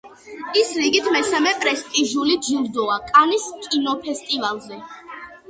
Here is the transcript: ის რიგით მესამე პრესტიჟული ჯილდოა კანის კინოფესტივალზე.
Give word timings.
ის 0.61 0.69
რიგით 0.77 1.09
მესამე 1.15 1.51
პრესტიჟული 1.65 2.39
ჯილდოა 2.47 2.97
კანის 3.11 3.47
კინოფესტივალზე. 3.69 4.83